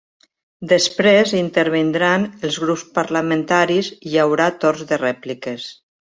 Després 0.69 1.33
hi 1.33 1.37
intervindran 1.41 2.25
els 2.49 2.57
grups 2.65 2.85
parlamentaris 2.99 3.93
i 3.99 4.15
hi 4.15 4.19
haurà 4.25 4.51
torns 4.65 4.85
de 4.95 5.01
rèpliques. 5.05 5.71